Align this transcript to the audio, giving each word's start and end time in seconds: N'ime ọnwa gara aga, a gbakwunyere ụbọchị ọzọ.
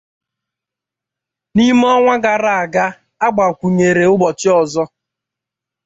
N'ime 1.53 1.85
ọnwa 1.95 2.15
gara 2.23 2.51
aga, 2.63 2.85
a 3.25 3.27
gbakwunyere 3.33 4.03
ụbọchị 4.13 4.49
ọzọ. 4.61 4.83